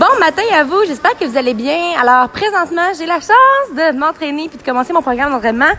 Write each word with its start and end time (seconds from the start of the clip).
Bon 0.00 0.18
matin 0.18 0.40
à 0.58 0.64
vous, 0.64 0.82
j'espère 0.86 1.14
que 1.18 1.26
vous 1.26 1.36
allez 1.36 1.52
bien. 1.52 1.76
Alors 2.00 2.30
présentement, 2.30 2.88
j'ai 2.98 3.04
la 3.04 3.20
chance 3.20 3.76
de 3.76 3.98
m'entraîner 3.98 4.48
puis 4.48 4.56
de 4.56 4.62
commencer 4.62 4.94
mon 4.94 5.02
programme 5.02 5.30
d'entraînement. 5.30 5.74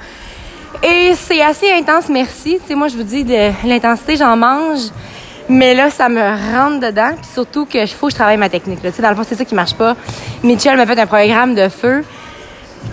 Et 0.83 1.13
c'est 1.15 1.41
assez 1.41 1.71
intense, 1.71 2.07
merci. 2.07 2.59
Tu 2.61 2.67
sais, 2.67 2.75
moi 2.75 2.87
je 2.87 2.97
vous 2.97 3.01
dis 3.01 3.23
de 3.23 3.49
l'intensité, 3.67 4.17
j'en 4.17 4.37
mange. 4.37 4.91
Mais 5.49 5.73
là, 5.73 5.89
ça 5.89 6.07
me 6.07 6.21
rentre 6.21 6.81
dedans. 6.81 7.13
Puis 7.15 7.31
surtout 7.33 7.65
que 7.65 7.83
faut 7.87 8.05
que 8.05 8.11
je 8.11 8.17
travaille 8.17 8.37
ma 8.37 8.47
technique. 8.47 8.79
Tu 8.83 8.91
sais, 8.91 9.01
dans 9.01 9.09
le 9.09 9.15
fond, 9.15 9.23
c'est 9.27 9.33
ça 9.33 9.43
qui 9.43 9.55
marche 9.55 9.73
pas. 9.73 9.95
Mitchell 10.43 10.77
m'a 10.77 10.85
fait 10.85 10.99
un 10.99 11.07
programme 11.07 11.55
de 11.55 11.67
feu. 11.67 12.05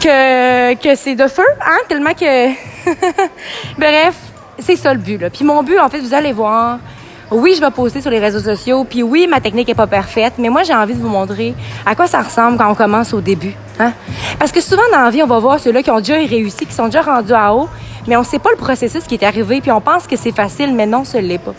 Que, 0.02 0.94
c'est 0.94 1.14
de 1.14 1.28
feu, 1.28 1.44
hein? 1.60 1.76
Tellement 1.90 2.14
que. 2.14 2.52
Bref, 3.76 4.14
c'est 4.60 4.76
ça 4.76 4.94
le 4.94 4.98
but. 4.98 5.28
Puis 5.28 5.44
mon 5.44 5.62
but, 5.62 5.78
en 5.78 5.90
fait, 5.90 6.00
vous 6.00 6.14
allez 6.14 6.32
voir 6.32 6.78
oui, 7.30 7.54
je 7.54 7.60
vais 7.60 7.70
poster 7.70 8.00
sur 8.00 8.10
les 8.10 8.18
réseaux 8.18 8.40
sociaux, 8.40 8.84
puis 8.88 9.02
oui, 9.02 9.26
ma 9.28 9.40
technique 9.40 9.68
est 9.68 9.74
pas 9.74 9.86
parfaite, 9.86 10.34
mais 10.38 10.48
moi, 10.48 10.62
j'ai 10.62 10.74
envie 10.74 10.94
de 10.94 11.00
vous 11.00 11.08
montrer 11.08 11.54
à 11.84 11.94
quoi 11.94 12.06
ça 12.06 12.22
ressemble 12.22 12.56
quand 12.56 12.70
on 12.70 12.74
commence 12.74 13.12
au 13.12 13.20
début. 13.20 13.54
Hein? 13.78 13.92
Parce 14.38 14.50
que 14.50 14.60
souvent, 14.62 14.82
dans 14.92 15.02
la 15.02 15.10
vie, 15.10 15.22
on 15.22 15.26
va 15.26 15.38
voir 15.38 15.60
ceux-là 15.60 15.82
qui 15.82 15.90
ont 15.90 15.98
déjà 15.98 16.14
réussi, 16.14 16.64
qui 16.64 16.72
sont 16.72 16.86
déjà 16.86 17.02
rendus 17.02 17.34
à 17.34 17.52
haut, 17.52 17.68
mais 18.06 18.16
on 18.16 18.24
sait 18.24 18.38
pas 18.38 18.50
le 18.50 18.56
processus 18.56 19.04
qui 19.04 19.16
est 19.16 19.24
arrivé, 19.24 19.60
puis 19.60 19.70
on 19.70 19.80
pense 19.80 20.06
que 20.06 20.16
c'est 20.16 20.34
facile, 20.34 20.74
mais 20.74 20.86
non, 20.86 21.04
ce 21.04 21.18
l'est 21.18 21.38
pas. 21.38 21.54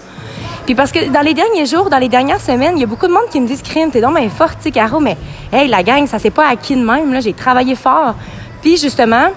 Puis 0.65 0.75
parce 0.75 0.91
que 0.91 1.09
dans 1.09 1.21
les 1.21 1.33
derniers 1.33 1.65
jours, 1.65 1.89
dans 1.89 1.97
les 1.97 2.09
dernières 2.09 2.41
semaines, 2.41 2.73
il 2.75 2.81
y 2.81 2.83
a 2.83 2.87
beaucoup 2.87 3.07
de 3.07 3.11
monde 3.11 3.29
qui 3.31 3.39
me 3.39 3.47
disent 3.47 3.61
Crime, 3.61 3.91
t'es 3.91 4.01
donc 4.01 4.15
bien 4.15 4.29
fort, 4.29 4.51
tu 4.61 4.71
Caro, 4.71 4.99
mais 4.99 5.17
hey, 5.51 5.67
la 5.67 5.83
gang, 5.83 6.05
ça 6.07 6.19
s'est 6.19 6.29
pas 6.29 6.47
acquis 6.47 6.75
de 6.75 6.83
même, 6.83 7.13
là, 7.13 7.19
j'ai 7.19 7.33
travaillé 7.33 7.75
fort. 7.75 8.15
Puis 8.61 8.77
justement, 8.77 9.29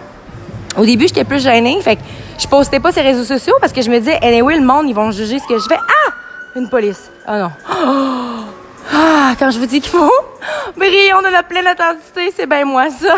au 0.79 0.85
début, 0.85 1.09
j'étais 1.09 1.25
plus 1.25 1.43
gênée, 1.43 1.79
fait 1.83 1.97
que 1.97 2.03
je 2.39 2.47
postais 2.49 2.81
pas 2.81 2.93
ces 2.93 3.03
réseaux 3.03 3.25
sociaux 3.25 3.55
parce 3.61 3.73
que 3.73 3.83
je 3.83 3.91
me 3.91 3.99
disais, 3.99 4.19
anyway, 4.23 4.57
le 4.57 4.65
monde, 4.65 4.87
ils 4.89 4.95
vont 4.95 5.11
juger 5.11 5.39
ce 5.39 5.47
que 5.47 5.59
je 5.59 5.65
fais. 5.69 5.79
Ah! 5.79 6.02
Une 6.55 6.69
police. 6.69 7.11
Ah 7.27 7.39
non. 7.39 7.51
Ah, 8.95 9.35
quand 9.39 9.51
je 9.53 9.61
vous 9.61 9.67
dis 9.67 9.81
qu'il 9.81 9.91
faut 9.91 10.11
briller, 10.77 11.15
on 11.15 11.25
a 11.25 11.31
la 11.31 11.45
pleine 11.45 11.67
intensité, 11.67 12.33
c'est 12.37 12.47
bien 12.47 12.65
moi 12.65 12.91
ça. 12.91 13.15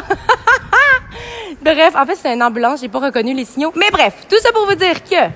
bref, 1.62 1.94
en 1.96 2.04
fait, 2.04 2.16
c'est 2.16 2.34
une 2.34 2.42
ambulance, 2.42 2.80
j'ai 2.80 2.88
pas 2.88 2.98
reconnu 2.98 3.32
les 3.34 3.46
signaux. 3.46 3.72
Mais 3.74 3.90
bref, 3.90 4.12
tout 4.28 4.36
ça 4.40 4.52
pour 4.52 4.66
vous 4.66 4.74
dire 4.74 5.02
que 5.02 5.30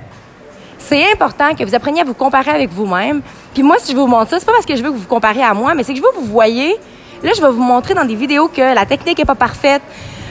c'est 0.78 1.10
important 1.10 1.54
que 1.54 1.64
vous 1.64 1.74
appreniez 1.74 2.02
à 2.02 2.04
vous 2.04 2.14
comparer 2.14 2.50
avec 2.50 2.70
vous-même. 2.70 3.22
Puis 3.54 3.62
moi, 3.62 3.76
si 3.78 3.92
je 3.92 3.96
vous 3.96 4.06
montre 4.06 4.30
ça, 4.30 4.38
c'est 4.38 4.46
pas 4.46 4.52
parce 4.52 4.66
que 4.66 4.76
je 4.76 4.82
veux 4.82 4.90
que 4.90 4.94
vous 4.94 5.00
vous 5.00 5.08
comparez 5.08 5.42
à 5.42 5.54
moi, 5.54 5.74
mais 5.74 5.82
c'est 5.82 5.92
que 5.92 5.98
je 5.98 6.04
veux 6.04 6.10
que 6.10 6.18
vous 6.18 6.32
voyez. 6.32 6.76
Là, 7.22 7.32
je 7.34 7.40
vais 7.40 7.50
vous 7.50 7.62
montrer 7.62 7.94
dans 7.94 8.04
des 8.04 8.14
vidéos 8.14 8.48
que 8.48 8.74
la 8.74 8.84
technique 8.84 9.18
est 9.18 9.24
pas 9.24 9.34
parfaite, 9.34 9.82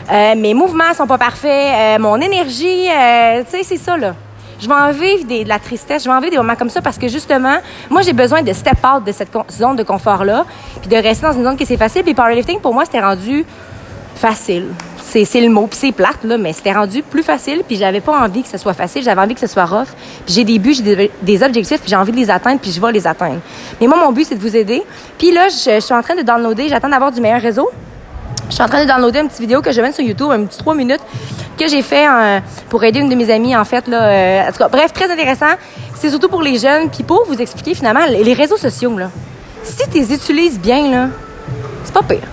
euh, 0.09 0.35
mes 0.35 0.53
mouvements 0.53 0.93
sont 0.93 1.07
pas 1.07 1.17
parfaits, 1.17 1.73
euh, 1.75 1.99
mon 1.99 2.21
énergie, 2.21 2.87
euh, 2.89 3.43
tu 3.43 3.57
sais, 3.57 3.63
c'est 3.63 3.77
ça 3.77 3.97
là. 3.97 4.15
Je 4.59 4.67
vais 4.67 4.73
en 4.73 4.91
vivre 4.91 5.25
de 5.27 5.47
la 5.47 5.59
tristesse, 5.59 6.03
je 6.03 6.09
vais 6.09 6.16
en 6.16 6.19
vivre 6.19 6.31
des 6.31 6.38
moments 6.38 6.55
comme 6.55 6.69
ça 6.69 6.81
parce 6.81 6.97
que 6.97 7.08
justement, 7.08 7.58
moi, 7.89 8.02
j'ai 8.02 8.13
besoin 8.13 8.41
de 8.41 8.53
step 8.53 8.77
out 8.83 9.03
de 9.03 9.11
cette 9.11 9.31
zone 9.52 9.75
de 9.75 9.83
confort-là, 9.83 10.45
puis 10.81 10.89
de 10.89 10.95
rester 10.95 11.27
dans 11.27 11.33
une 11.33 11.44
zone 11.44 11.58
qui 11.58 11.66
c'est 11.66 11.77
facile. 11.77 12.03
Puis 12.03 12.14
powerlifting, 12.14 12.59
pour 12.59 12.73
moi, 12.73 12.86
c'était 12.86 13.02
rendu 13.02 13.45
facile. 14.16 14.66
C'est, 14.97 15.25
c'est 15.25 15.41
le 15.41 15.49
mot, 15.49 15.67
puis 15.67 15.77
c'est 15.80 15.91
plate, 15.91 16.23
là, 16.23 16.38
mais 16.38 16.52
c'était 16.53 16.73
rendu 16.73 17.03
plus 17.03 17.23
facile, 17.23 17.61
puis 17.66 17.77
j'avais 17.77 18.02
pas 18.02 18.19
envie 18.19 18.41
que 18.41 18.49
ce 18.49 18.58
soit 18.58 18.73
facile, 18.73 19.03
j'avais 19.03 19.22
envie 19.22 19.36
que 19.36 19.39
ce 19.39 19.47
soit 19.47 19.66
rough. 19.66 19.88
Puis 20.25 20.33
j'ai 20.33 20.44
des 20.44 20.59
buts, 20.59 20.73
j'ai 20.73 21.11
des, 21.21 21.44
objectifs, 21.44 21.80
puis 21.80 21.89
j'ai 21.89 21.95
envie 21.95 22.11
de 22.11 22.17
les 22.17 22.30
atteindre, 22.30 22.59
puis 22.59 22.71
je 22.71 22.81
vais 22.81 22.92
les 22.92 23.05
atteindre. 23.05 23.39
Mais 23.80 23.88
moi, 23.88 23.97
mon 24.03 24.11
but, 24.11 24.25
c'est 24.25 24.36
de 24.36 24.42
vous 24.42 24.55
aider. 24.55 24.83
Puis 25.17 25.31
là, 25.31 25.47
je, 25.49 25.75
je 25.75 25.80
suis 25.80 25.94
en 25.94 26.02
train 26.02 26.16
de 26.16 26.23
downloader, 26.23 26.67
j'attends 26.67 26.89
d'avoir 26.89 27.11
du 27.11 27.21
meilleur 27.21 27.42
réseau. 27.42 27.69
Je 28.49 28.53
suis 28.53 28.63
en 28.63 28.67
train 28.67 28.83
de 28.83 28.87
downloader 28.87 29.19
une 29.19 29.27
petite 29.27 29.41
vidéo 29.41 29.61
que 29.61 29.71
je 29.71 29.81
mets 29.81 29.91
sur 29.91 30.03
YouTube, 30.03 30.29
un 30.31 30.45
petit 30.45 30.57
trois 30.57 30.73
minutes, 30.73 31.01
que 31.59 31.67
j'ai 31.67 31.81
fait 31.81 32.07
euh, 32.07 32.39
pour 32.69 32.83
aider 32.83 32.99
une 32.99 33.09
de 33.09 33.15
mes 33.15 33.29
amies, 33.29 33.55
en 33.55 33.65
fait. 33.65 33.87
Là, 33.87 34.03
euh, 34.03 34.47
en 34.47 34.51
tout 34.51 34.57
cas, 34.57 34.69
bref, 34.69 34.93
très 34.93 35.11
intéressant. 35.11 35.55
C'est 35.95 36.09
surtout 36.09 36.29
pour 36.29 36.41
les 36.41 36.57
jeunes. 36.57 36.89
Puis 36.89 37.03
pour 37.03 37.25
vous 37.27 37.41
expliquer, 37.41 37.73
finalement, 37.73 38.05
les 38.07 38.33
réseaux 38.33 38.57
sociaux, 38.57 38.97
là, 38.97 39.09
si 39.63 39.89
tu 39.89 39.97
les 39.97 40.13
utilises 40.13 40.59
bien, 40.59 41.09
c'est 41.83 41.93
pas 41.93 42.03
pire. 42.03 42.27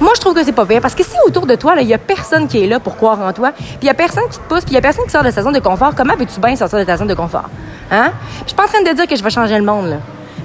Moi, 0.00 0.12
je 0.16 0.20
trouve 0.20 0.34
que 0.34 0.44
c'est 0.44 0.52
pas 0.52 0.66
pire 0.66 0.80
parce 0.80 0.96
que 0.96 1.04
si 1.04 1.14
autour 1.26 1.46
de 1.46 1.54
toi, 1.54 1.74
il 1.80 1.86
y 1.86 1.94
a 1.94 1.98
personne 1.98 2.48
qui 2.48 2.62
est 2.62 2.66
là 2.66 2.80
pour 2.80 2.96
croire 2.96 3.20
en 3.20 3.32
toi, 3.32 3.52
puis 3.52 3.78
il 3.82 3.86
y 3.86 3.90
a 3.90 3.94
personne 3.94 4.24
qui 4.30 4.38
te 4.38 4.44
pousse, 4.48 4.64
puis 4.64 4.72
il 4.72 4.74
y 4.74 4.78
a 4.78 4.80
personne 4.80 5.04
qui 5.04 5.10
sort 5.10 5.22
de 5.22 5.30
sa 5.30 5.42
zone 5.42 5.52
de 5.52 5.60
confort, 5.60 5.94
comment 5.96 6.16
veux-tu 6.16 6.40
bien 6.40 6.56
sortir 6.56 6.80
de 6.80 6.84
ta 6.84 6.96
zone 6.96 7.06
de 7.06 7.14
confort? 7.14 7.48
Hein? 7.90 8.10
je 8.42 8.48
suis 8.48 8.56
pas 8.56 8.64
en 8.64 8.66
train 8.66 8.82
de 8.82 8.90
dire 8.96 9.06
que 9.06 9.14
je 9.14 9.22
vais 9.22 9.30
changer 9.30 9.56
le 9.56 9.64
monde, 9.64 9.86
là. 9.90 9.96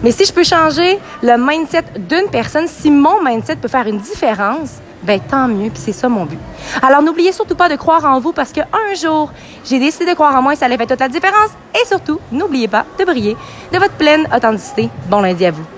Mais 0.04 0.12
si 0.12 0.26
je 0.26 0.34
peux 0.34 0.44
changer 0.44 1.00
le 1.24 1.38
mindset 1.38 1.84
d'une 1.98 2.30
personne, 2.30 2.68
si 2.68 2.92
mon 2.92 3.24
mindset 3.24 3.56
peut 3.56 3.68
faire 3.68 3.88
une 3.88 3.98
différence, 3.98 4.76
ben 5.04 5.20
tant 5.20 5.48
mieux, 5.48 5.70
puis 5.70 5.82
c'est 5.84 5.94
ça 5.94 6.10
mon 6.10 6.26
but. 6.26 6.40
Alors 6.82 7.02
n'oubliez 7.02 7.32
surtout 7.32 7.56
pas 7.56 7.70
de 7.70 7.76
croire 7.76 8.06
en 8.06 8.20
vous 8.20 8.34
parce 8.34 8.52
qu'un 8.52 8.66
jour, 9.00 9.32
j'ai 9.66 9.80
décidé 9.80 10.06
de 10.06 10.14
croire 10.14 10.36
en 10.36 10.42
moi 10.42 10.54
et 10.54 10.56
ça 10.56 10.66
allait 10.66 10.78
faire 10.78 10.88
toute 10.88 11.00
la 11.00 11.10
différence. 11.10 11.52
Et 11.74 11.86
surtout, 11.86 12.20
n'oubliez 12.32 12.68
pas 12.68 12.86
de 13.00 13.06
briller 13.06 13.38
de 13.72 13.78
votre 13.78 13.94
pleine 13.94 14.28
authenticité. 14.36 14.90
Bon 15.10 15.22
lundi 15.22 15.46
à 15.46 15.52
vous. 15.52 15.77